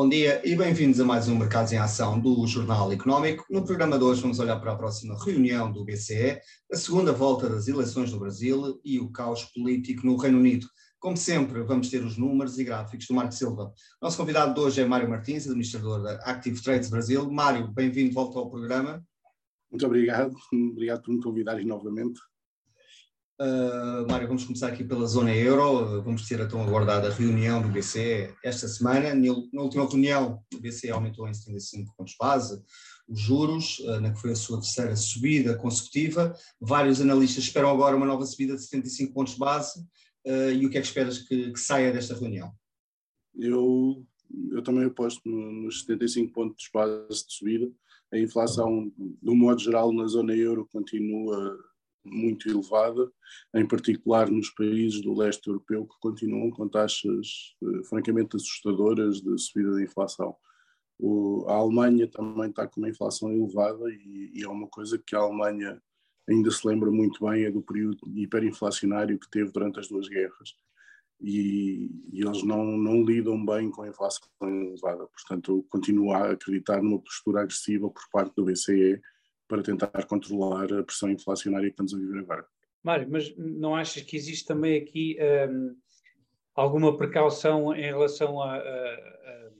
[0.00, 3.44] Bom dia e bem-vindos a mais um Mercados em Ação do Jornal Económico.
[3.50, 6.40] No programa de hoje vamos olhar para a próxima reunião do BCE,
[6.72, 10.66] a segunda volta das eleições no Brasil e o caos político no Reino Unido.
[10.98, 13.74] Como sempre, vamos ter os números e gráficos do Marco Silva.
[14.00, 17.30] Nosso convidado de hoje é Mário Martins, administrador da Active Trades Brasil.
[17.30, 19.04] Mário, bem-vindo de volta ao programa.
[19.70, 22.18] Muito obrigado, obrigado por me convidarem novamente.
[23.40, 26.02] Uh, Mário, vamos começar aqui pela zona euro.
[26.02, 29.14] Vamos ter a tão aguardada reunião do BCE esta semana.
[29.14, 32.62] Na última reunião, o BCE aumentou em 75 pontos base
[33.08, 36.36] os juros, uh, na que foi a sua terceira subida consecutiva.
[36.60, 39.80] Vários analistas esperam agora uma nova subida de 75 pontos base.
[40.26, 42.52] Uh, e o que é que esperas que, que saia desta reunião?
[43.34, 44.06] Eu,
[44.50, 47.72] eu também aposto nos 75 pontos base de subida.
[48.12, 51.58] A inflação, do modo geral, na zona euro continua
[52.04, 53.10] muito elevada,
[53.54, 59.38] em particular nos países do leste europeu que continuam com taxas eh, francamente assustadoras de
[59.38, 60.34] subida da inflação.
[60.98, 65.16] O, a Alemanha também está com uma inflação elevada e, e, é uma coisa que
[65.16, 65.80] a Alemanha
[66.28, 70.54] ainda se lembra muito bem é do período hiperinflacionário que teve durante as duas guerras.
[71.20, 75.06] E, e, eles não, não lidam bem com a inflação elevada.
[75.06, 79.00] Portanto, continuo a acreditar numa postura agressiva por parte do BCE
[79.50, 82.46] para tentar controlar a pressão inflacionária que estamos a viver agora.
[82.84, 85.18] Mário, mas não achas que existe também aqui
[85.50, 85.76] um,
[86.54, 89.50] alguma precaução em relação a, a,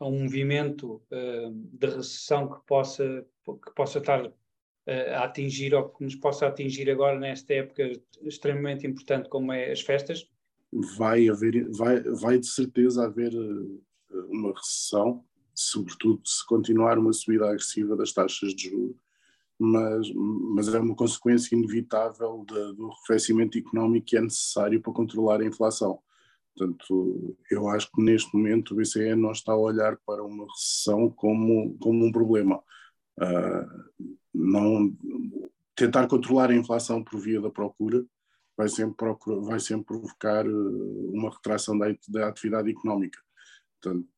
[0.00, 4.32] a um movimento um, de recessão que possa, que possa estar uh,
[5.16, 9.82] a atingir ou que nos possa atingir agora nesta época extremamente importante como é as
[9.82, 10.26] festas?
[10.96, 13.82] Vai haver, vai, vai de certeza haver uh,
[14.30, 15.22] uma recessão,
[15.54, 19.05] sobretudo se continuar uma subida agressiva das taxas de juros
[19.58, 25.40] mas, mas é uma consequência inevitável de, do arrefecimento económico que é necessário para controlar
[25.40, 25.98] a inflação.
[26.56, 31.10] Portanto, eu acho que neste momento o BCE não está a olhar para uma recessão
[31.10, 32.62] como, como um problema.
[33.18, 34.94] Uh, não,
[35.74, 38.04] tentar controlar a inflação por via da procura
[38.56, 43.18] vai sempre, procura, vai sempre provocar uh, uma retração da, da atividade económica.
[43.80, 44.08] Portanto,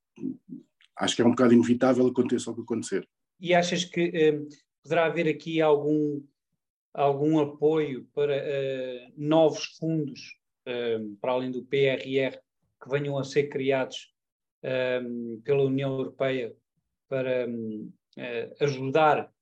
[0.97, 3.09] acho que é um bocado inevitável aconteça o que acontecer.
[3.41, 4.49] E achas que uh,
[4.83, 6.23] poderá haver aqui algum,
[6.95, 12.39] algum apoio para uh, novos fundos, uh, para além do PRR,
[12.83, 14.13] que venham a ser criados
[14.65, 16.55] uh, pela União Europeia
[17.09, 17.47] para
[18.61, 19.33] ajudar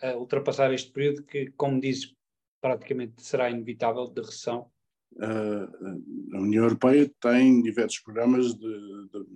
[0.00, 2.14] a ultrapassar este período que, como dizes,
[2.62, 4.70] praticamente será inevitável de recessão?
[5.20, 9.26] a União Europeia tem diversos programas de, de,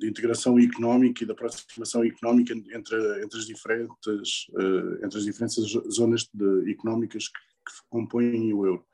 [0.00, 2.76] de, integração económica e de aproximação económica entre,
[3.22, 5.56] entre, as, diferentes, uh, entre as diferentes
[5.92, 8.86] zonas de, económicas que, que, compõem o euro.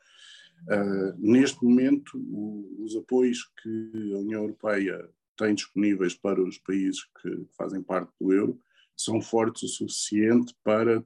[0.62, 7.04] Uh, neste momento, o, os apoios que a União Europeia tem disponíveis para os países
[7.20, 8.60] que fazem parte do euro
[8.96, 11.04] são fortes o suficiente para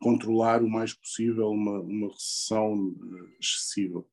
[0.00, 2.96] controlar o mais possível uma, uma recessão
[3.38, 4.04] excessiva.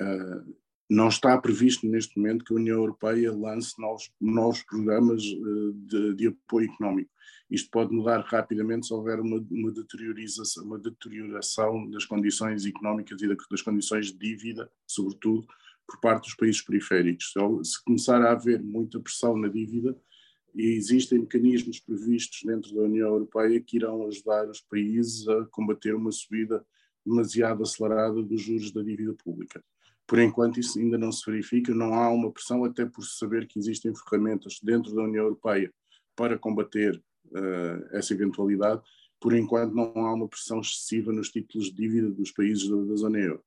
[0.00, 0.56] Uh,
[0.88, 6.14] não está previsto neste momento que a União Europeia lance novos, novos programas uh, de,
[6.14, 7.10] de, apoio económico.
[7.50, 13.28] Isto pode mudar rapidamente se houver uma, uma, deterioração, uma deterioração das condições económicas e
[13.28, 15.46] das condições de dívida, sobretudo
[15.86, 17.32] por parte dos países periféricos.
[17.64, 19.96] Se começar a haver muita pressão na dívida,
[20.54, 25.94] e existem mecanismos previstos dentro da União Europeia que irão ajudar os países a combater
[25.94, 26.64] uma subida
[27.04, 29.62] demasiado acelerada dos juros da dívida pública.
[30.08, 33.58] Por enquanto, isso ainda não se verifica, não há uma pressão, até por saber que
[33.58, 35.70] existem ferramentas dentro da União Europeia
[36.16, 36.96] para combater
[37.26, 38.80] uh, essa eventualidade.
[39.20, 42.96] Por enquanto, não há uma pressão excessiva nos títulos de dívida dos países da, da
[42.96, 43.44] zona euro.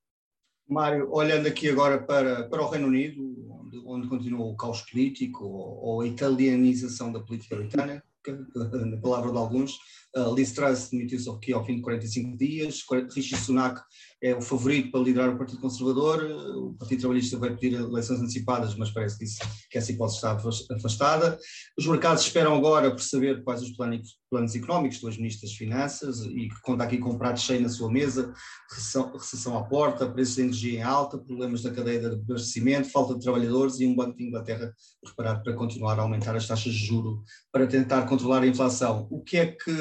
[0.69, 5.43] Mário, olhando aqui agora para, para o Reino Unido, onde, onde continua o caos político
[5.43, 8.03] ou, ou a italianização da política britânica,
[8.85, 9.79] na palavra de alguns,
[10.15, 12.83] uh, Liz Truss demitiu-se aqui ao fim de 45 dias,
[13.13, 13.81] Rishi Sunak
[14.23, 18.75] é o favorito para liderar o Partido Conservador, o Partido Trabalhista vai pedir eleições antecipadas,
[18.75, 19.39] mas parece que, isso,
[19.69, 20.37] que essa hipótese está
[20.75, 21.39] afastada.
[21.75, 26.21] Os mercados esperam agora por saber quais os planos, planos económicos do ex-ministro das Finanças
[26.21, 28.31] e que conta aqui com prato cheio na sua mesa,
[28.69, 33.15] recessão, recessão à porta, preços de energia em alta, problemas da cadeia de abastecimento, falta
[33.15, 34.71] de trabalhadores e um Banco de Inglaterra
[35.03, 39.07] preparado para continuar a aumentar as taxas de juro para tentar controlar a inflação.
[39.09, 39.71] O que é que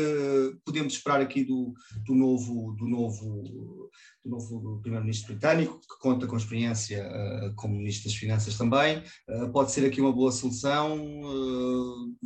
[0.65, 1.73] podemos esperar aqui do,
[2.05, 3.91] do novo, do novo,
[4.25, 9.03] do novo primeiro-ministro britânico, que conta com experiência uh, como ministro das Finanças também?
[9.29, 10.99] Uh, pode ser aqui uma boa solução?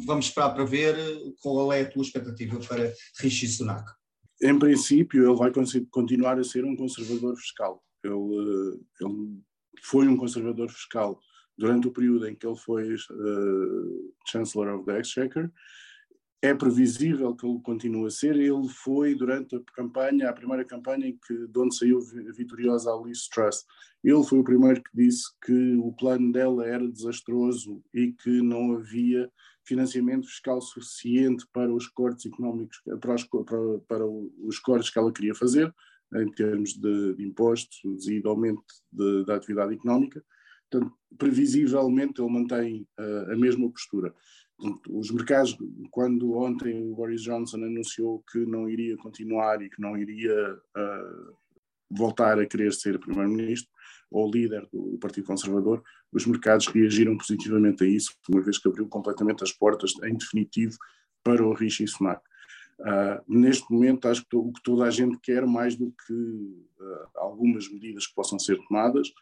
[0.07, 0.97] Vamos esperar para ver
[1.41, 3.91] qual é a tua expectativa para Rishi Sunak.
[4.43, 5.53] Em princípio, ele vai
[5.91, 7.83] continuar a ser um conservador fiscal.
[8.03, 8.13] Ele,
[9.01, 9.41] ele
[9.83, 11.19] foi um conservador fiscal
[11.57, 15.51] durante o período em que ele foi uh, Chancellor of the Exchequer.
[16.43, 18.37] É previsível que ele continue a ser.
[18.37, 22.01] Ele foi, durante a campanha, a primeira campanha em que, de onde saiu
[22.37, 23.65] vitoriosa a Liz Truss,
[24.03, 28.75] ele foi o primeiro que disse que o plano dela era desastroso e que não
[28.75, 29.31] havia
[29.67, 35.13] financiamento fiscal suficiente para os cortes económicos, para os, para, para os cortes que ela
[35.13, 35.75] queria fazer,
[36.15, 40.23] em termos de, de impostos e de aumento de, da atividade económica.
[40.71, 44.15] Portanto, previsivelmente ele mantém uh, a mesma postura.
[44.89, 45.57] Os mercados,
[45.91, 51.37] quando ontem o Boris Johnson anunciou que não iria continuar e que não iria uh,
[51.91, 53.71] voltar a querer ser primeiro-ministro
[54.11, 58.87] ou líder do Partido Conservador, os mercados reagiram positivamente a isso, uma vez que abriu
[58.87, 60.77] completamente as portas, em definitivo,
[61.23, 62.23] para o Rishi Sunak.
[62.79, 67.09] Uh, neste momento, acho que o que toda a gente quer, mais do que uh,
[67.17, 69.13] algumas medidas que possam ser tomadas,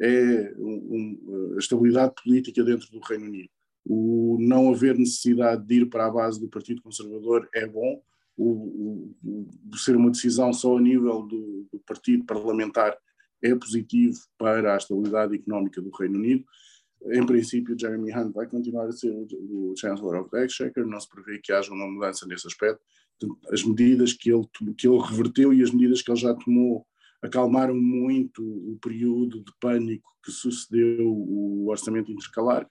[0.00, 3.50] é um, um, a estabilidade política dentro do Reino Unido.
[3.90, 8.02] O não haver necessidade de ir para a base do Partido Conservador é bom,
[8.36, 12.96] o, o, o ser uma decisão só a nível do, do, Partido Parlamentar
[13.42, 16.44] é positivo para a estabilidade económica do Reino Unido.
[17.06, 21.08] Em princípio, Jeremy Hunt vai continuar a ser o, Chancellor of the Exchequer, não se
[21.08, 22.80] prevê que haja uma mudança nesse aspecto.
[23.50, 24.46] As medidas que ele,
[24.76, 26.86] que ele reverteu e as medidas que ele já tomou
[27.22, 32.68] acalmaram muito o período de pânico que sucedeu o orçamento intercalar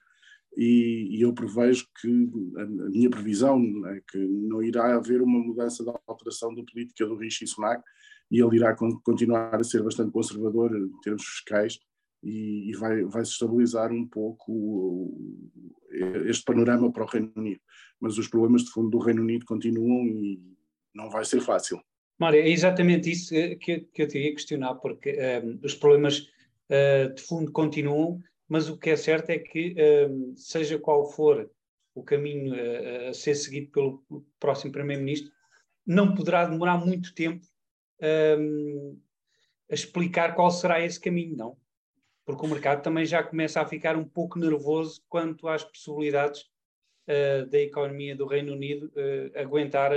[0.56, 5.38] e, e eu prevejo que a, a, minha previsão é que não irá haver uma
[5.38, 7.82] mudança da alteração da política do Rishi Sunak
[8.30, 11.78] e ele irá con continuar a ser bastante conservador em termos fiscais
[12.22, 15.50] e, e vai, vai se estabilizar um pouco o,
[16.26, 17.60] este panorama para o Reino Unido.
[18.00, 20.40] Mas os problemas de fundo do Reino Unido continuam e
[20.94, 21.80] não vai ser fácil.
[22.18, 26.28] Mário, é exatamente isso que, que eu te ia questionar, porque um, ehm, os problemas
[26.68, 29.74] uh, de fundo continuam, mas o que é certo é que,
[30.08, 31.50] um, seja qual for
[31.94, 35.30] o caminho a, a ser seguido pelo próximo Primeiro-Ministro,
[35.86, 37.46] não poderá demorar muito tempo
[38.38, 38.98] um,
[39.70, 41.56] a explicar qual será esse caminho, não?
[42.24, 46.42] Porque o mercado também já começa a ficar um pouco nervoso quanto às possibilidades
[47.08, 49.92] uh, da economia do Reino Unido uh, aguentar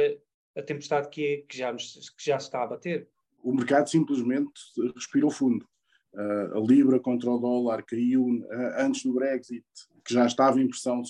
[0.57, 3.09] a tempestade que, que, já, que já se está a bater.
[3.43, 4.53] O mercado simplesmente
[4.95, 5.67] respirou fundo.
[6.13, 8.45] Uh, a Libra contra o dólar caiu uh,
[8.79, 9.65] antes do Brexit,
[10.03, 11.01] que já estava em pressão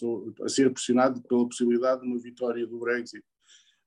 [0.44, 3.24] a ser pressionado pela possibilidade de uma vitória do Brexit.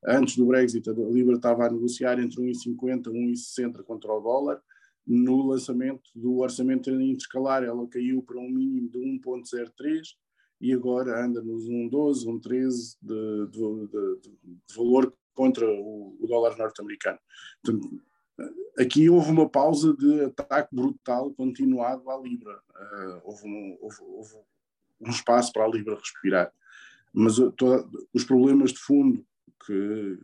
[0.07, 4.61] Antes do Brexit, a Libra estava a negociar entre 1,50 e 1,60 contra o dólar.
[5.07, 10.15] No lançamento do orçamento intercalar, ela caiu para um mínimo de 1,03
[10.61, 16.57] e agora anda nos 1,12, 1,13 de, de, de, de valor contra o, o dólar
[16.57, 17.19] norte-americano.
[18.79, 22.61] Aqui houve uma pausa de ataque brutal continuado à Libra.
[22.71, 24.35] Uh, houve, um, houve, houve,
[25.01, 26.53] um, espaço para a Libra respirar.
[27.13, 29.25] Mas uh, toda, os problemas de fundo
[29.65, 30.19] que,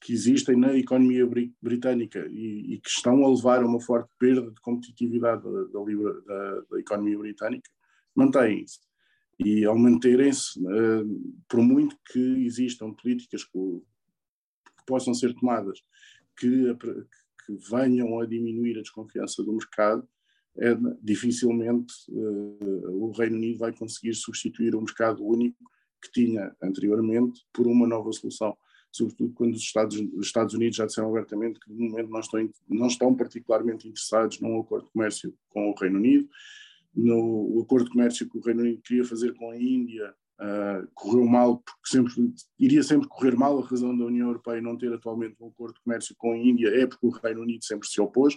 [0.00, 1.28] que existem na economia
[1.60, 5.80] britânica e, e, que estão a levar a uma forte perda de competitividade da, da,
[5.84, 7.70] Libra, da, da economia britânica
[8.14, 8.80] mantêm-se.
[9.38, 13.82] E ao manterem-se, uh, por muito que existam políticas que
[14.82, 15.80] que possam ser tomadas
[16.36, 17.06] que, que
[17.48, 20.06] venham a diminuir a desconfiança do mercado,
[20.58, 25.56] é, dificilmente uh, o Reino Unido vai conseguir substituir o mercado único
[26.02, 28.56] que tinha anteriormente por uma nova solução.
[28.90, 32.50] Sobretudo quando os Estados, os Estados Unidos já disseram abertamente que, de momento, não estão,
[32.68, 36.28] não estão particularmente interessados num acordo de comércio com o Reino Unido.
[36.94, 41.24] No acordo de comércio que o Reino Unido queria fazer com a Índia, Uh, correu
[41.24, 43.60] mal, porque sempre, iria sempre correr mal.
[43.60, 46.68] A razão da União Europeia não ter atualmente um acordo de comércio com a Índia
[46.68, 48.36] é porque o Reino Unido sempre se opôs.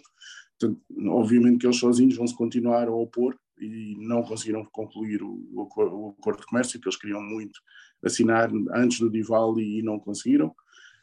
[0.60, 5.32] Portanto, obviamente que eles sozinhos vão se continuar a opor e não conseguiram concluir o,
[5.52, 7.60] o, o acordo de comércio que eles queriam muito
[8.04, 10.54] assinar antes do Diwali e não conseguiram.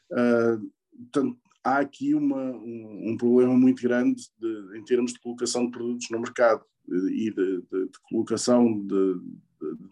[0.09, 0.71] Uh,
[1.11, 5.71] portanto, há aqui uma, um, um, problema muito grande de, em termos de colocação de
[5.71, 9.19] produtos no mercado e de, de, de colocação de,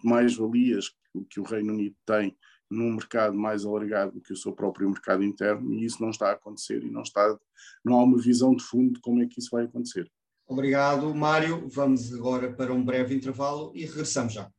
[0.04, 0.92] mais-valias
[1.30, 2.38] que o Reino Unido tem
[2.70, 6.30] num mercado mais alargado do que o seu próprio mercado interno e isso não está
[6.30, 7.38] a acontecer e não está
[7.84, 10.10] não há uma visão de fundo de como é que isso vai acontecer.
[10.48, 11.68] Obrigado, Mário.
[11.70, 14.50] Vamos agora para um breve intervalo e regressamos já.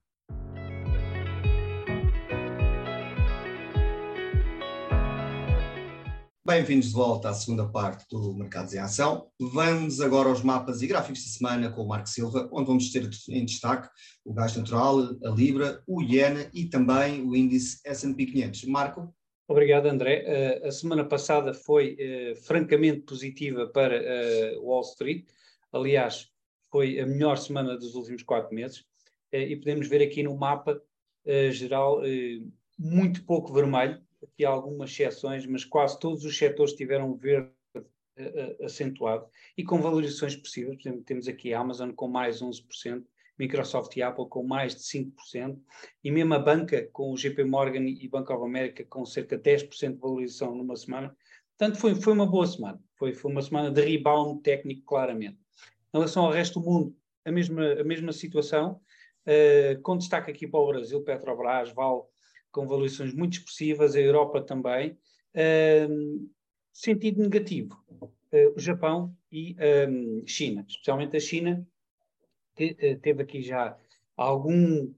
[6.53, 9.27] Bem-vindos de volta à segunda parte do Mercados em Ação.
[9.41, 13.09] Vamos agora aos mapas e gráficos da semana com o Marco Silva, onde vamos ter
[13.31, 13.89] em destaque
[14.23, 18.65] o gás natural, a Libra, o Iena e também o índice S&P 500.
[18.65, 19.15] Marco?
[19.49, 20.61] Obrigado, André.
[20.63, 25.25] Uh, a semana passada foi uh, francamente positiva para uh, Wall Street.
[25.73, 26.29] Aliás,
[26.71, 28.85] foi a melhor semana dos últimos quatro meses.
[29.33, 30.79] e podemos ver aqui no mapa
[31.51, 32.03] geral
[32.79, 37.53] muito pouco vermelho, aqui algumas exceções, mas quase todos os setores tiveram verde
[38.63, 39.27] acentuado
[39.57, 40.77] e com valorizações expressivas.
[40.77, 43.05] Por exemplo, temos aqui a Amazon com mais 11%,
[43.39, 45.59] Microsoft e Apple com mais de 5%,
[46.05, 49.51] e mesmo a banca com o JP Morgan e Bank of America com cerca de
[49.51, 51.17] 10% de valorização numa semana.
[51.57, 52.81] Portanto, foi, foi uma boa semana.
[52.97, 55.39] Foi, foi uma semana de rebound técnico, claramente.
[55.93, 58.81] Em relação ao resto do mundo, a mesma, a mesma situação,
[59.27, 62.11] uh, com destaque aqui para o Brasil, Petrobras, Val,
[62.53, 64.97] com valorizações muito expressivas, a Europa também.
[65.35, 66.31] Uh,
[66.73, 69.57] sentido negativo, uh, o Japão e
[69.89, 71.67] um, China, especialmente a China,
[72.57, 73.77] que uh, teve aqui já
[74.17, 74.93] algum,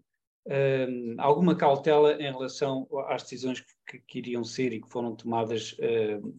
[0.47, 5.73] um, alguma cautela em relação às decisões que, que, iriam ser e que foram tomadas
[5.73, 6.35] uh,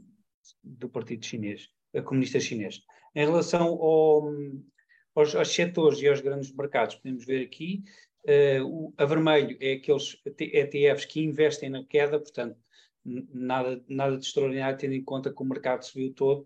[0.64, 1.70] do Partido Chinês,
[2.06, 2.82] Comunista Chinês.
[3.14, 4.30] Em relação ao,
[5.16, 7.84] aos, aos, setores e aos grandes mercados, podemos ver aqui,
[8.66, 12.58] o, a vermelho é aqueles ETFs que investem na queda, portanto,
[13.06, 16.46] nada, nada de extraordinário, tendo em conta que o mercado subiu todo.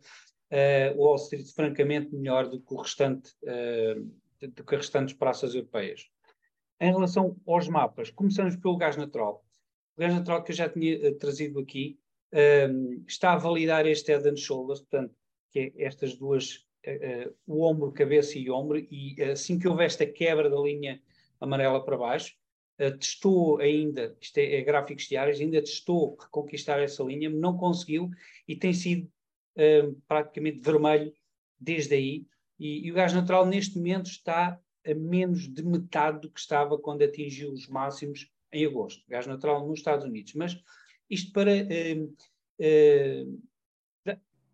[0.51, 5.55] Uh, Wall Street, francamente, melhor do que o restante, uh, do que as restantes praças
[5.55, 6.09] europeias.
[6.81, 9.45] Em relação aos mapas, começamos pelo gás natural.
[9.95, 11.99] O gás natural que eu já tinha uh, trazido aqui
[13.07, 15.15] está a validar este head and shoulders, portanto,
[15.49, 16.63] que é estas duas,
[17.47, 21.01] o ombro, cabeça e ombro, e assim que houver esta quebra da linha
[21.39, 22.35] amarela para baixo,
[22.79, 28.09] uh, testou ainda, isto é, é, gráficos diários, ainda testou reconquistar essa linha, não conseguiu
[28.47, 29.09] e tem sido
[29.57, 31.13] uh, praticamente vermelho
[31.59, 32.25] desde aí.
[32.59, 36.77] E, e, o gás natural neste momento está a menos de metade do que estava
[36.77, 39.03] quando atingiu os máximos em agosto.
[39.07, 40.33] Gás natural nos Estados Unidos.
[40.33, 40.57] Mas
[41.09, 41.51] isto para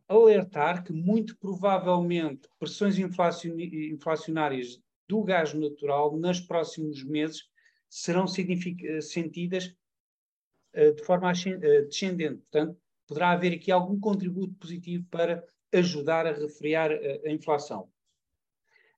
[0.07, 7.43] alertar que muito provavelmente pressões inflacionárias do gás natural nos próximos meses
[7.89, 9.75] serão sentidas
[10.75, 12.41] uh, de forma uh, descendente.
[12.51, 17.89] Portanto, poderá haver aqui algum contributo positivo para ajudar a refriar a inflação.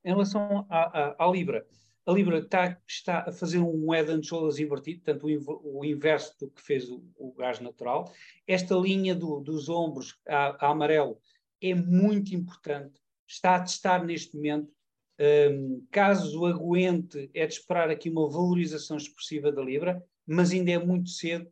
[0.04, 1.68] Em relação à, à, à Libra,
[2.08, 6.40] a Libra está, está, a fazer um head and shoulders invertido, portanto, o, o inverso
[6.40, 8.14] do que fez o, o gás natural.
[8.48, 11.20] Esta linha do, dos ombros a, a amarelo
[11.62, 14.74] é muito importante, está a testar neste momento
[15.20, 20.78] um, caso aguente, é de esperar aqui uma valorização expressiva da Libra, mas ainda é
[20.78, 21.52] muito cedo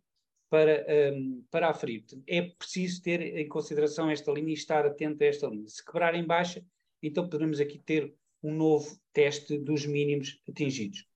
[0.49, 2.03] para, um, para aferir.
[2.27, 5.67] É preciso ter em consideração esta linha e estar atento a esta linha.
[5.67, 6.63] Se quebrar em baixa,
[7.01, 11.07] então poderemos aqui ter um novo teste dos mínimos atingidos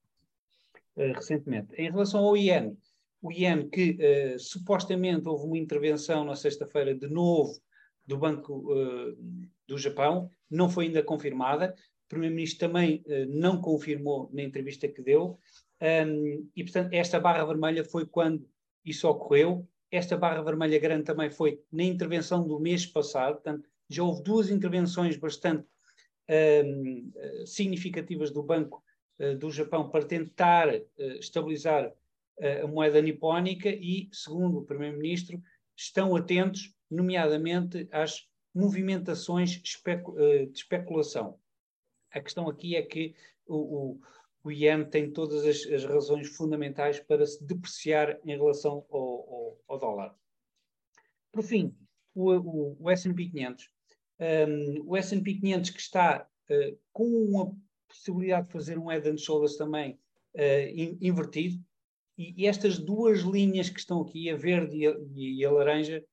[0.95, 1.73] uh, recentemente.
[1.75, 2.75] Em relação ao IEN,
[3.21, 7.59] o IEN que uh, supostamente houve uma intervenção na sexta-feira de novo
[8.05, 9.15] do Banco uh,
[9.67, 11.75] do Japão, não foi ainda confirmada,
[12.09, 15.39] Primeiro-Ministro também uh, não confirmou na entrevista que deu,
[15.81, 18.45] um, e portanto esta barra vermelha foi quando
[18.83, 19.65] isso ocorreu.
[19.91, 24.49] Esta barra vermelha grande também foi na intervenção do mês passado, portanto já houve duas
[24.49, 25.65] intervenções bastante
[26.65, 27.11] um,
[27.45, 28.83] significativas do Banco
[29.19, 30.83] uh, do Japão para tentar uh,
[31.19, 31.93] estabilizar
[32.63, 35.43] a moeda nipónica e, segundo o Primeiro-Ministro,
[35.75, 39.77] estão atentos, nomeadamente às movimentações de
[40.53, 41.37] especulação.
[42.11, 43.15] A questão aqui é que
[43.47, 44.01] o, o,
[44.43, 49.57] o IEM tem todas as, as, razões fundamentais para se depreciar em relação ao, ao,
[49.67, 50.15] ao dólar.
[51.31, 51.75] Por fim,
[52.15, 53.69] o, o, o S&P 500.
[54.19, 57.51] Um, o S&P 500 que está uh, com a
[57.87, 59.99] possibilidade de fazer um head and shoulders também
[60.35, 61.63] uh, in, invertido,
[62.17, 66.03] e, e, estas duas linhas que estão aqui, a verde e a, e a laranja,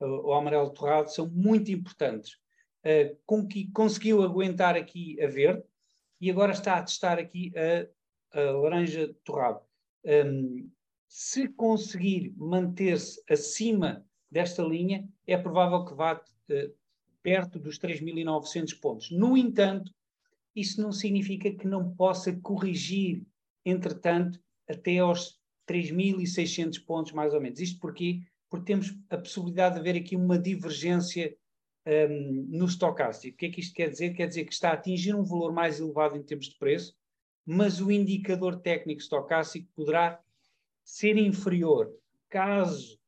[0.00, 2.39] uh, o amarelo torrado, são muito importantes
[2.84, 5.62] uh, com que conseguiu aguentar aqui a verde
[6.20, 9.60] e agora está a testar aqui a, a laranja torrado.
[10.04, 10.70] Um,
[11.08, 16.74] se conseguir manter-se acima desta linha, é provável que vá uh,
[17.22, 19.10] perto dos 3.900 pontos.
[19.10, 19.92] No entanto,
[20.54, 23.24] isso não significa que não possa corrigir,
[23.64, 27.60] entretanto, até aos 3.600 pontos, mais ou menos.
[27.60, 28.20] Isto porquê?
[28.48, 31.36] Porque temos a possibilidade de haver aqui uma divergência
[31.86, 33.34] um, no estocástico.
[33.34, 34.14] O que é que isto quer dizer?
[34.14, 36.96] Quer dizer que está a atingir um valor mais elevado em termos de preço,
[37.44, 40.20] mas o indicador técnico estocástico poderá
[40.84, 41.92] ser inferior
[42.28, 42.98] caso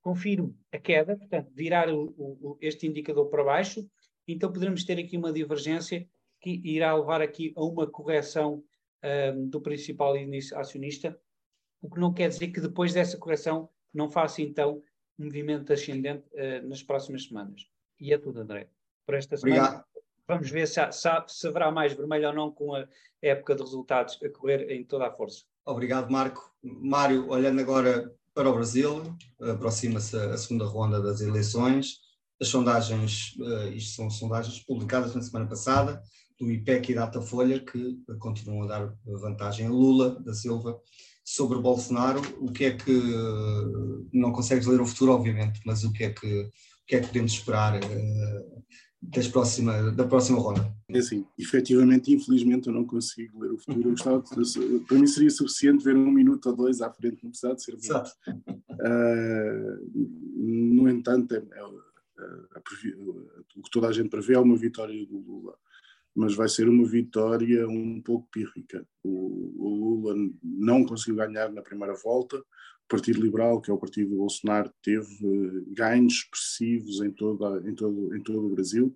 [0.00, 3.88] confirme a queda, portanto, virar o, o, este indicador para baixo,
[4.26, 6.08] então poderemos ter aqui uma divergência
[6.40, 8.64] que irá levar aqui a uma correção
[9.04, 10.14] um, do principal
[10.54, 11.18] acionista,
[11.82, 14.82] o que não quer dizer que depois dessa correção não faça então
[15.18, 17.68] um movimento ascendente uh, nas próximas semanas.
[18.00, 18.68] E é tudo, André.
[19.04, 19.62] Por esta semana.
[19.62, 19.84] Obrigado.
[20.26, 22.86] Vamos ver se, há, se, há, se haverá mais vermelho ou não com a
[23.20, 25.44] época de resultados a correr em toda a força.
[25.66, 26.54] Obrigado, Marco.
[26.62, 29.02] Mário, olhando agora para o Brasil,
[29.40, 31.98] aproxima-se a segunda ronda das eleições.
[32.40, 36.00] As sondagens, uh, isto são sondagens publicadas na semana passada,
[36.38, 40.80] do IPEC e Datafolha, que continuam a dar vantagem a Lula da Silva
[41.22, 42.22] sobre Bolsonaro.
[42.38, 42.92] O que é que,
[44.12, 46.48] não consegues ler o futuro, obviamente, mas o que é que,
[46.90, 48.64] que, é que podemos esperar uh,
[49.00, 50.74] das próxima, da próxima ronda.
[50.88, 53.88] É assim, efetivamente, infelizmente eu não consigo ler o futuro.
[53.88, 57.30] Eu gostava de, para mim seria suficiente ver um minuto ou dois à frente, não
[57.30, 57.74] precisava de ser.
[57.74, 57.86] Uh,
[60.36, 65.54] no entanto, é, é, o que toda a gente prevê é uma vitória do Lula,
[66.12, 68.84] mas vai ser uma vitória um pouco pírrica.
[69.04, 72.42] O, o Lula não conseguiu ganhar na primeira volta,
[72.90, 77.72] Partido Liberal, que é o partido do Bolsonaro, teve eh, ganhos expressivos em, toda, em,
[77.72, 78.94] todo, em todo o Brasil,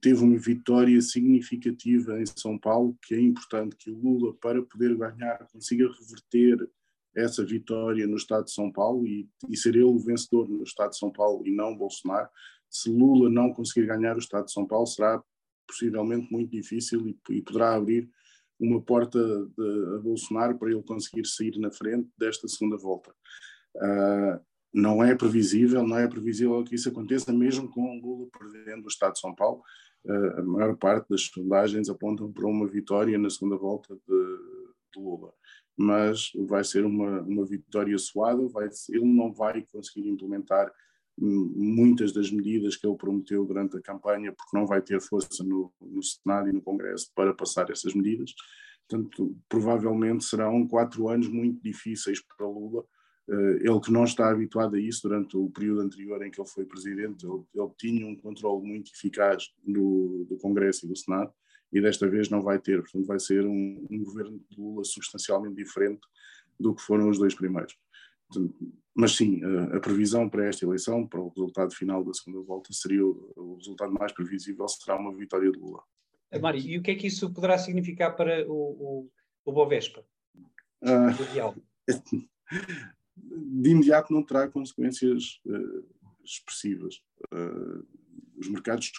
[0.00, 4.96] teve uma vitória significativa em São Paulo, que é importante que o Lula, para poder
[4.96, 6.68] ganhar, consiga reverter
[7.14, 10.90] essa vitória no Estado de São Paulo e, e ser ele o vencedor no Estado
[10.90, 12.30] de São Paulo e não Bolsonaro.
[12.70, 15.22] Se Lula não conseguir ganhar o Estado de São Paulo, será
[15.66, 18.08] possivelmente muito difícil e, e poderá abrir
[18.58, 23.14] uma porta a Bolsonaro para ele conseguir sair na frente desta segunda volta.
[23.76, 24.40] Uh,
[24.72, 29.14] não é previsível, não é previsível que isso aconteça, mesmo com Lula perdendo o Estado
[29.14, 29.62] de São Paulo.
[30.04, 34.38] Uh, a maior parte das sondagens apontam para uma vitória na segunda volta de,
[34.94, 35.32] de Lula.
[35.76, 40.72] Mas vai ser uma, uma vitória suada, vai, ele não vai conseguir implementar
[41.20, 45.72] muitas das medidas que ele prometeu durante a campanha, porque não vai ter força no,
[45.80, 48.32] no Senado e no Congresso para passar essas medidas.
[48.88, 52.84] Portanto, provavelmente serão quatro anos muito difíceis para Lula.
[53.28, 56.48] Eh, ele que não está habituado a isso durante o período anterior em que ele
[56.48, 61.30] foi presidente, ele, ele tinha um controle muito eficaz do, do, Congresso e do Senado
[61.70, 62.80] e desta vez não vai ter.
[62.80, 66.00] Portanto, vai ser um, um governo de Lula substancialmente diferente
[66.58, 67.76] do que foram os dois primeiros.
[68.94, 69.40] Mas sim,
[69.72, 73.92] a, previsão para esta eleição, para o resultado final da segunda volta, seria o, resultado
[73.92, 75.82] mais previsível será uma vitória de Lula.
[76.30, 79.10] Eh, Mário, e o que é que isso poderá significar para o, o,
[79.44, 80.04] o Bovespa?
[80.82, 81.54] Uh,
[83.16, 85.86] de imediato não terá consequências uh,
[86.24, 87.02] expressivas.
[87.32, 87.86] Uh,
[88.36, 88.92] os mercados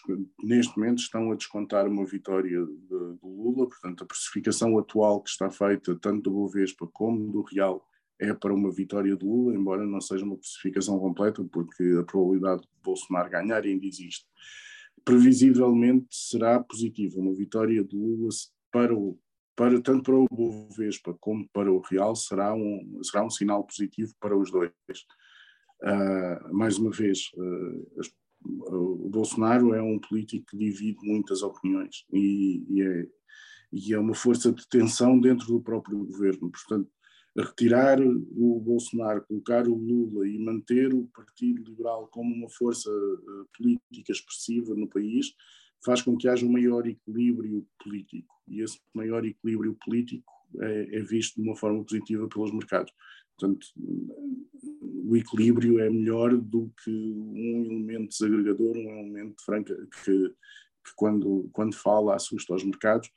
[0.44, 5.50] neste momento estão a descontar uma vitória de Lula, portanto a precificação atual que está
[5.50, 7.86] feita tanto do Bovespa como do Real
[8.20, 12.62] é para uma vitória de Lula, embora não seja uma classificação completa, porque a probabilidade
[12.62, 14.26] de Bolsonaro ganhar ainda existe.
[15.06, 18.30] Previsivelmente será positiva, uma vitória de Lula
[18.72, 19.18] para o
[19.60, 24.14] para, tanto para o Bovespa como para o Real será um, será um sinal positivo
[24.18, 24.72] para os dois.
[25.84, 31.42] Uh, mais uma vez, uh, as, uh, o Bolsonaro é um político que divide muitas
[31.42, 33.08] opiniões e, e, é,
[33.74, 36.50] e é uma força de tensão dentro do próprio governo.
[36.50, 36.90] Portanto,
[37.44, 43.48] retirar o Bolsonaro, colocar o Lula e manter o Partido Liberal como uma força uh,
[43.58, 45.34] política expressiva no país,
[45.84, 48.36] faz com que haja um maior equilíbrio político.
[48.48, 52.92] E esse maior equilíbrio político é, é visto de uma forma positiva pelos mercados.
[53.38, 53.68] Portanto,
[54.82, 59.74] o equilíbrio é melhor do que um elemento desagregador, um elemento franca
[60.04, 63.10] que, que quando, quando fala assusta os mercados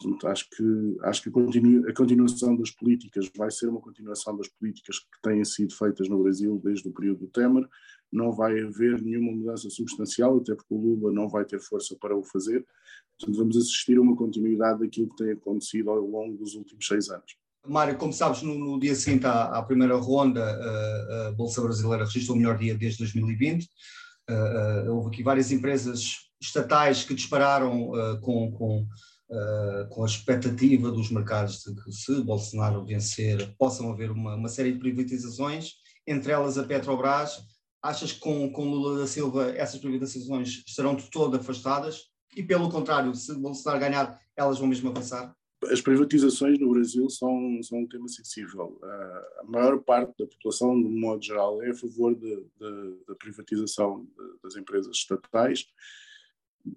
[0.00, 4.34] Portanto, acho que, acho que a, continu, a, continuação das políticas vai ser uma continuação
[4.34, 7.68] das políticas que têm sido feitas no Brasil desde o período do Temer.
[8.10, 12.16] Não vai haver nenhuma mudança substancial, até porque o Lula não vai ter força para
[12.16, 12.64] o fazer.
[13.18, 17.10] Portanto, vamos assistir a uma continuidade daquilo que tem acontecido ao longo dos últimos seis
[17.10, 17.36] anos.
[17.68, 22.06] Mário, como sabes, no, no dia seguinte à, à, primeira ronda, a, a Bolsa Brasileira
[22.06, 23.68] registrou o melhor dia desde 2020.
[24.30, 27.90] Uh, uh, houve aqui várias empresas estatais que dispararam
[28.22, 28.86] com, com
[29.30, 34.48] uh, com a expectativa dos mercados de que se Bolsonaro vencer possam haver uma, uma
[34.48, 35.74] série de privatizações,
[36.06, 37.38] entre elas a Petrobras.
[37.82, 42.10] Achas que com, com Lula da Silva essas privatizações estarão de todo afastadas?
[42.36, 45.34] E pelo contrário, se Bolsonaro ganhar, elas vão mesmo avançar?
[45.64, 48.78] As privatizações no Brasil são, são um tema sensível.
[48.82, 54.42] Uh, a maior parte da população, de modo geral, é a favor da privatização de,
[54.42, 55.66] das empresas estatais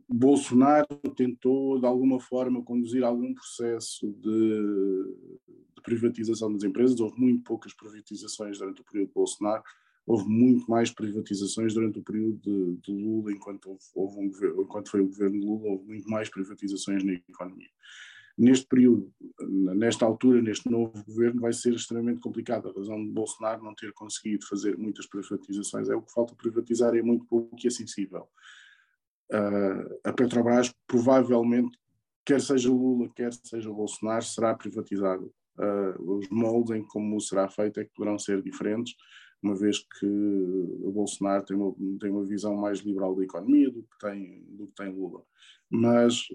[0.07, 6.99] Bolsonaro tentou, de alguma forma, conduzir algum processo de, de, privatização das empresas.
[6.99, 9.63] Houve muito poucas privatizações durante o período de Bolsonaro,
[10.05, 14.89] houve muito mais privatizações durante o período de, de Lula, enquanto, houve, houve um enquanto
[14.89, 17.69] foi o governo de Lula, houve muito mais privatizações na economia.
[18.35, 22.67] Neste período, nesta altura, neste novo governo, vai ser extremamente complicado.
[22.67, 26.95] A razão de Bolsonaro não ter conseguido fazer muitas privatizações é o que falta privatizar,
[26.95, 28.27] é muito pouco e é sensível
[29.33, 31.77] Uh, a Petrobras provavelmente,
[32.23, 35.25] quer seja Lula, quer seja Bolsonaro, será privatizada.
[35.57, 38.95] Uh, os moldes em como será feito é que poderão ser diferentes,
[39.41, 43.83] uma vez que o Bolsonaro tem uma, tem uma visão mais liberal da economia do
[43.83, 45.21] que tem, do que tem Lula.
[45.69, 46.27] Mas,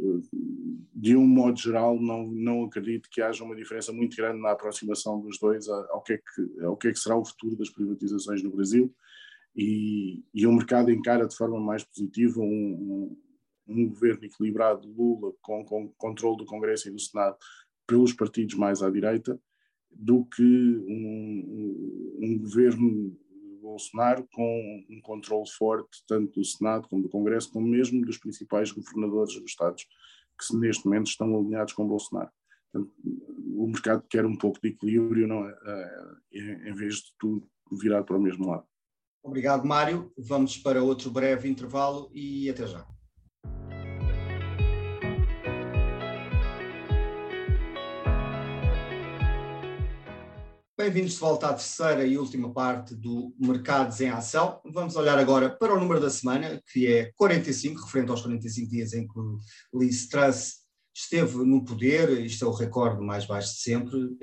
[0.93, 5.21] de um modo geral, não, não acredito que haja uma diferença muito grande na aproximação
[5.21, 8.43] dos dois ao que é que, ao que, é que será o futuro das privatizações
[8.43, 8.93] no Brasil.
[9.57, 13.17] E, e o mercado encara de forma mais positiva um, um,
[13.69, 17.37] um governo equilibrado Lula com, com controle do Congresso e do Senado
[17.87, 19.41] pelos partidos mais à direita
[19.91, 23.19] do que um, um, governo
[23.61, 28.71] Bolsonaro com um controle forte tanto do Senado como do Congresso, como mesmo dos principais
[28.71, 29.87] governadores dos Estados,
[30.39, 32.31] que neste momento estão alinhados com Bolsonaro.
[33.55, 35.59] O mercado quer um pouco de equilíbrio, não é?
[36.33, 38.67] é em vez de tudo virado para o mesmo lado.
[39.23, 40.13] Obrigado, Mário.
[40.17, 42.87] Vamos para outro breve intervalo e até já.
[50.79, 54.61] Bem-vindos de volta à terceira e última parte do Mercados em Ação.
[54.65, 58.93] Vamos olhar agora para o número da semana, que é 45, referente aos 45 dias
[58.95, 59.21] em que
[59.75, 64.17] Liz Truss esteve no poder, isto é o recorde mais baixo de sempre,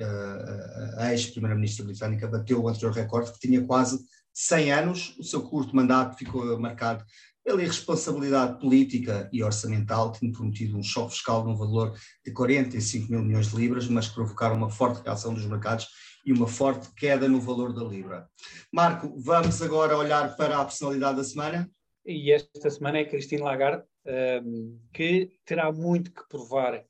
[0.98, 4.00] a ex-primeira-ministra britânica bateu o anterior recorde, que tinha quase
[4.36, 7.06] 100 anos, o seu curto mandato ficou marcado
[7.42, 13.24] pela irresponsabilidade política e orçamental, tendo prometido um choque fiscal no valor de 45 mil
[13.24, 15.88] milhões de libras, mas provocaram uma forte reação dos mercados
[16.26, 18.28] e uma forte queda no valor da Libra.
[18.74, 21.70] Marco, vamos agora olhar para a personalidade da semana?
[22.06, 23.84] E esta semana é Christine Lagarde,
[24.44, 26.84] um, que terá muito que provar.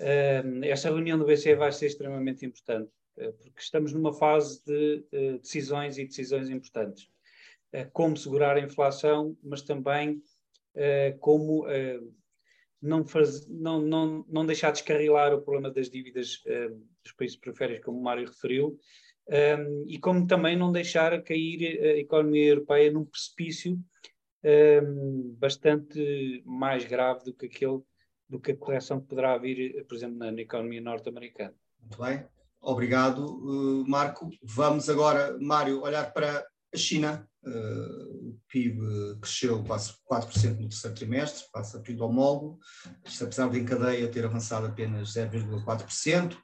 [0.00, 2.90] Um, esta reunião do BCE vai ser extremamente importante,
[3.38, 5.04] porque estamos numa fase de
[5.38, 7.08] decisões e decisões importantes.
[7.74, 10.22] Uh, como segurar a inflação, mas também
[11.18, 11.66] como
[12.80, 16.40] não, faz, não, não, não deixar descarrilar o problema das dívidas
[17.02, 18.78] dos países periféricos, como o Mário referiu,
[19.88, 23.76] e como também não deixar cair a economia europeia num precipício
[25.36, 27.80] bastante mais grave do que aquele
[28.28, 31.54] do que a correção que poderá vir, por exemplo, na, na economia norte-americana.
[31.80, 32.24] Muito bem,
[32.60, 34.30] obrigado, uh, Marco.
[34.42, 36.44] Vamos agora, Mário, olhar para
[36.74, 37.26] a China.
[37.42, 38.80] Uh, o PIB
[39.20, 42.58] cresceu quase 4% no terceiro trimestre, passa a PIB homólogo,
[43.06, 46.36] isto apesar de em cadeia ter avançado apenas 0,4%.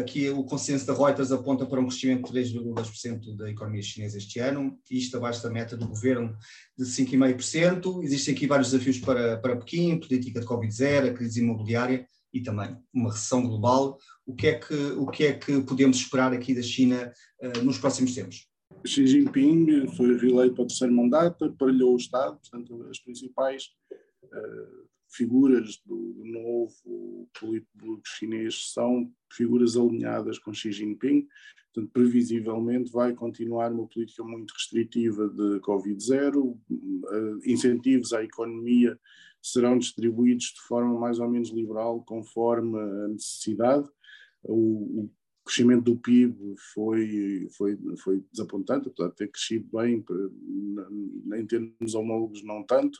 [0.00, 4.40] Aqui o consenso da Reuters aponta para um crescimento de 3,2% da economia chinesa este
[4.40, 6.36] ano, isto abaixo da meta do governo
[6.76, 8.02] de 5,5%.
[8.02, 12.06] Existem aqui vários desafios para, para Pequim, política de Covid-0, a crise imobiliária
[12.36, 13.98] e também uma recessão global.
[14.26, 17.78] O que é que, o que, é que podemos esperar aqui da China uh, nos
[17.78, 18.46] próximos tempos?
[18.84, 23.70] Xi Jinping foi reeleito para o terceiro mandato, aparelhou o Estado, portanto, as principais
[24.24, 31.26] uh, figuras do, do novo político chinês são figuras alinhadas com Xi Jinping,
[31.72, 38.98] portanto, previsivelmente vai continuar uma política muito restritiva de Covid-0, uh, incentivos à economia
[39.52, 43.88] serão distribuídos de forma mais ou menos liberal, conforme a necessidade.
[44.42, 45.08] O,
[45.46, 50.04] crescimento do PIB foi, foi, foi desapontante, apesar de ter crescido bem,
[51.38, 52.98] em termos homólogos não tanto.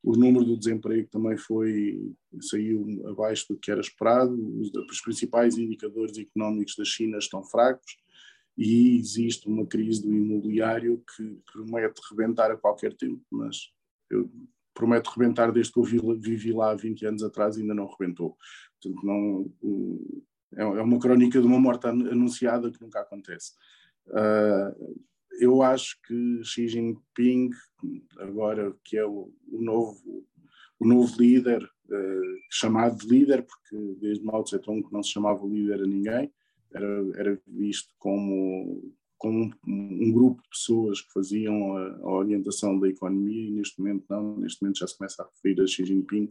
[0.00, 2.00] O número do desemprego também foi,
[2.40, 4.32] saiu abaixo do que era esperado.
[4.60, 7.96] Os principais indicadores económicos da China estão fracos
[8.56, 13.72] e existe uma crise do imobiliário que promete rebentar a qualquer tempo, mas
[14.08, 14.30] eu
[14.78, 18.36] prometo rebentar desde que eu vivi lá há 20 anos atrás e ainda não rebentou.
[18.80, 19.50] Portanto, não,
[20.54, 23.54] é, é uma crónica de uma morte anunciada que nunca acontece.
[24.06, 24.96] Uh,
[25.40, 27.50] eu acho que Xi Jinping,
[28.20, 30.24] agora que é o, novo,
[30.78, 35.44] o novo líder, uh, chamado de líder, porque desde Mao Tse Tung não se chamava
[35.44, 36.32] líder a ninguém,
[36.72, 36.86] era,
[37.16, 42.88] era visto como, como um, um, grupo de pessoas que faziam a, a, orientação da
[42.88, 46.28] economia e neste momento não, neste momento já se começa a referir a Xi Jinping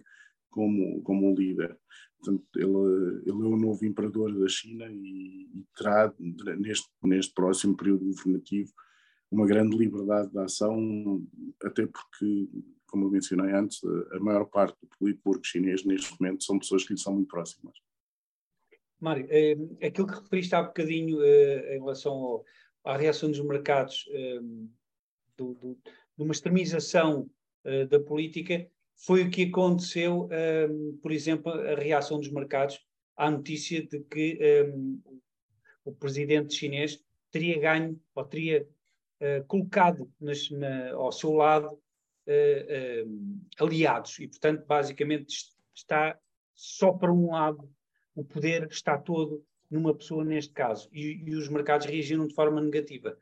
[0.49, 1.77] como, como um líder.
[2.19, 6.13] Portanto, ele, ele é o novo imperador da China e, e terá,
[6.58, 8.71] neste, neste próximo período governativo,
[9.30, 11.23] uma grande liberdade de ação,
[11.62, 12.49] até porque,
[12.88, 16.93] como eu mencionei antes, a maior parte do político chinês neste momento são pessoas que
[16.93, 17.77] lhe são muito próximas.
[18.99, 22.45] Mário, é, aquilo que referiste há bocadinho é, em relação ao,
[22.88, 24.39] à reação dos mercados é,
[25.38, 25.78] do, do,
[26.17, 27.30] de uma extremização
[27.89, 30.28] da política, foi o que aconteceu,
[30.69, 32.80] um, por exemplo, a reação dos mercados
[33.15, 34.39] à notícia de que
[34.73, 35.02] um,
[35.86, 37.00] o presidente chinês
[37.32, 38.67] teria ganho ou teria
[39.21, 44.17] uh, colocado nas, na, ao seu lado uh, uh, aliados.
[44.19, 45.28] E, portanto, basicamente
[45.76, 46.19] está
[46.56, 47.71] só para um lado,
[48.15, 52.62] o poder está todo numa pessoa neste caso e, e os mercados reagiram de forma
[52.62, 53.17] negativa.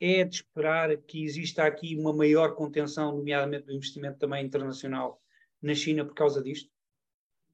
[0.00, 5.20] É de esperar que exista aqui uma maior contenção, nomeadamente do investimento também internacional
[5.60, 6.70] na China por causa disto?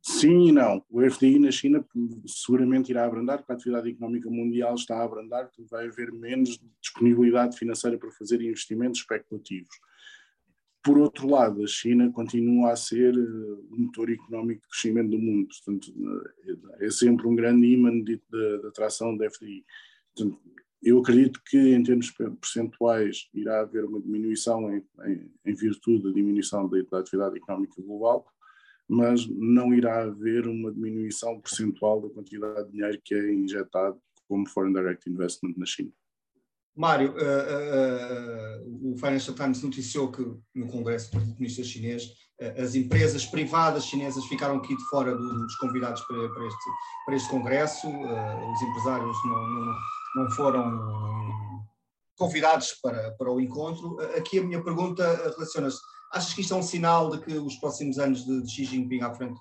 [0.00, 0.84] Sim e não.
[0.88, 1.84] O FDI na China
[2.24, 7.58] seguramente irá abrandar, porque a atividade económica mundial está a abrandar, vai haver menos disponibilidade
[7.58, 9.74] financeira para fazer investimentos especulativos.
[10.86, 15.18] Por outro lado, a China continua a ser eh, o motor económico de crescimento do
[15.18, 15.92] mundo, portanto,
[16.78, 19.64] eh, é sempre um grande imã de, de, de atração da FDI.
[20.14, 20.40] Portanto,
[20.80, 26.12] eu acredito que, em termos percentuais, irá haver uma diminuição em, em, em virtude da
[26.12, 28.24] diminuição da, da atividade económica global,
[28.88, 34.48] mas não irá haver uma diminuição percentual da quantidade de dinheiro que é injetado como
[34.48, 35.90] Foreign Direct Investment na China.
[36.76, 40.22] Mário, uh, uh, o Financial Times noticiou que
[40.54, 42.04] no Congresso do Partido Chinês
[42.62, 46.70] as empresas privadas chinesas ficaram aqui de fora do, dos convidados para, para, este,
[47.06, 49.74] para este Congresso, os empresários não, não,
[50.16, 51.64] não, foram
[52.14, 53.98] convidados para, para o encontro.
[54.18, 55.78] Aqui a minha pergunta relaciona-se
[56.12, 59.02] Achas que isto é um sinal de que os próximos anos de, de Xi Jinping
[59.02, 59.38] à frente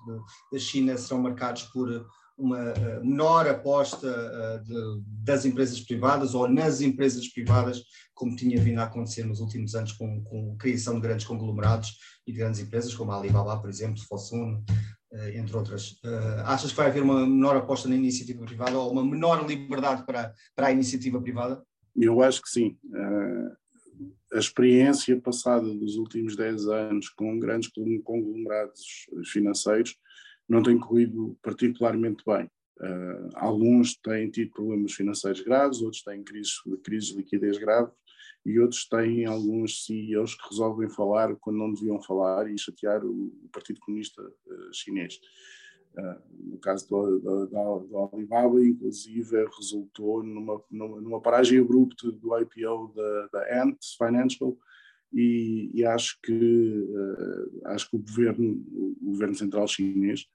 [0.52, 1.88] da China serão marcados por
[2.36, 7.82] uma uh, menor aposta uh, de, das empresas privadas ou nas empresas privadas,
[8.14, 11.96] como tinha vindo a acontecer nos últimos anos com, com a criação de grandes conglomerados
[12.26, 14.62] e de grandes empresas, como a Alibaba, por exemplo, Fosun,
[15.12, 15.98] uh, entre outras.
[16.44, 20.34] achas que vai haver uma menor aposta na iniciativa privada ou uma menor liberdade para,
[20.54, 21.62] para a iniciativa privada?
[21.96, 22.76] Eu acho que sim.
[24.30, 27.70] A experiência passada dos últimos 10 anos com grandes
[28.04, 29.96] conglomerados financeiros
[30.48, 32.50] não tem corrido particularmente bem.
[32.78, 36.54] Uh, alguns têm tido problemas financeiros graves, outros têm crises,
[36.84, 37.92] crises de liquidez graves
[38.44, 43.32] e outros têm alguns CEOs que resolvem falar quando não deviam falar e chatear o,
[43.44, 45.18] o Partido Comunista uh, Chinês.
[45.96, 53.28] Uh, no caso do, Alibaba, inclusive, resultou numa, numa, numa, paragem abrupta do IPO da,
[53.32, 54.54] da Ant Financial
[55.12, 58.64] e, e acho que uh, acho que o governo,
[59.00, 60.26] o governo central chinês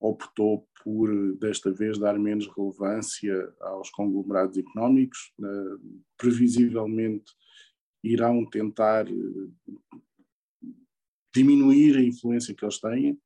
[0.00, 7.32] optou por desta vez dar menos relevância aos conglomerados económicos, uh, previsivelmente
[8.04, 9.06] irão tentar
[11.34, 13.18] diminuir a influência que eles têm.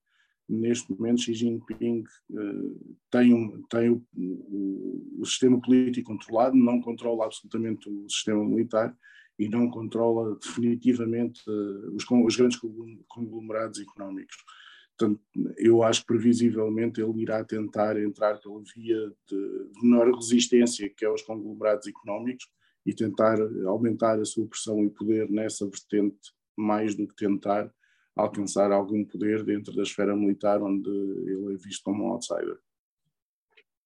[0.49, 6.81] Neste momento Xi Jinping uh, tem, um, tem o, o, o, sistema político controlado, não
[6.81, 8.97] controla absolutamente o sistema militar
[9.41, 12.61] e não controla definitivamente uh, os, os, grandes
[13.09, 14.37] conglomerados económicos.
[14.99, 15.19] Portanto,
[15.57, 21.11] eu acho que previsivelmente ele irá tentar entrar pela via de menor resistência, que é
[21.11, 22.47] os conglomerados económicos,
[22.85, 27.73] e tentar aumentar a sua pressão e poder nessa vertente mais do que tentar
[28.15, 32.59] alcançar algum poder dentro da esfera militar, onde ele é visto como um outsider.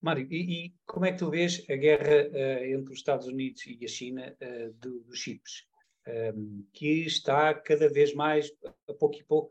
[0.04, 3.64] Mário, e, e como é que tu vês a guerra uh, entre os Estados Unidos
[3.66, 5.66] e a China uh, do, dos chips,
[6.06, 8.52] um, ehm, que está cada vez mais,
[8.88, 9.50] a pouco e pouco,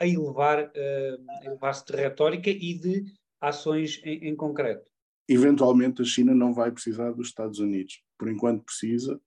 [0.00, 3.04] a elevar, uh, elevar-se de retórica e de
[3.40, 4.90] ações em, em concreto?
[5.28, 8.02] Eventualmente a China não vai precisar dos Estados Unidos.
[8.18, 9.20] Por enquanto precisa,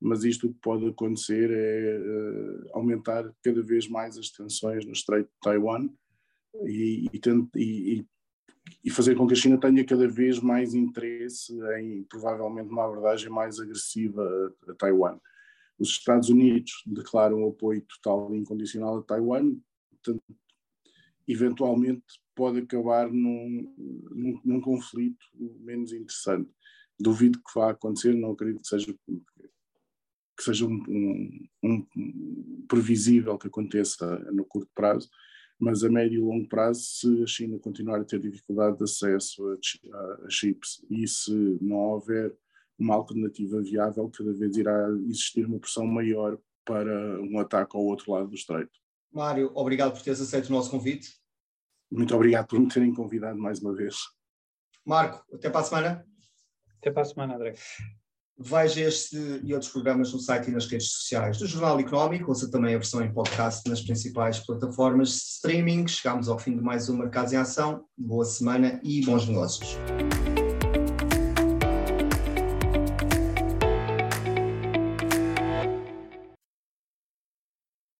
[0.00, 5.28] mas isto que pode acontecer é uh, aumentar cada vez mais as tensões no Estreito
[5.28, 5.88] de Taiwan
[6.66, 7.20] e, e,
[7.56, 8.06] e,
[8.84, 13.30] e, fazer com que a China tenha cada vez mais interesse em, provavelmente, uma abordagem
[13.30, 15.18] mais agressiva a, a Taiwan.
[15.78, 19.56] Os Estados Unidos declaram apoio total e incondicional a Taiwan,
[19.90, 20.22] portanto,
[21.26, 22.02] eventualmente
[22.34, 23.74] pode acabar num,
[24.10, 25.24] num, num conflito
[25.60, 26.50] menos interessante.
[26.98, 28.94] Duvido que vá acontecer, não acredito que seja
[30.36, 35.08] que seja um, um, um, previsível que aconteça no curto prazo,
[35.62, 39.46] mas a médio e longo prazo, se a China continuar a ter dificuldade de acesso
[39.48, 42.36] a, a chips e se não houver
[42.76, 48.10] uma alternativa viável, cada vez irá existir uma pressão maior para um ataque ao outro
[48.10, 48.72] lado do estreito.
[49.12, 51.16] Mário, obrigado por teres aceito o nosso convite.
[51.88, 53.94] Muito obrigado por me terem convidado mais uma vez.
[54.84, 56.06] Marco, até para a semana.
[56.78, 57.54] Até para a semana, André.
[58.44, 62.50] Veja este e outros programas no site e nas redes sociais do Jornal Económico, ouça
[62.50, 65.86] também a versão em podcast nas principais plataformas de streaming.
[65.86, 67.84] Chegamos ao fim de mais um Mercados em Ação.
[67.96, 69.76] Boa semana e bons negócios.